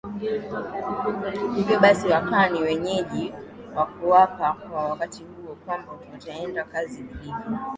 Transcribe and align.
hivyo 1.55 1.79
basi 1.79 2.07
wakawa 2.07 2.49
ni 2.49 2.61
wenye 2.61 3.05
kuapa 4.01 4.53
kwa 4.53 4.85
wakati 4.87 5.23
huo 5.23 5.55
kwamba 5.65 5.91
watatenda 5.91 6.63
kazi 6.63 7.03
vilivyo 7.03 7.43